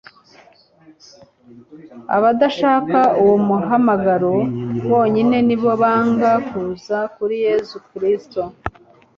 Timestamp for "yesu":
7.47-7.75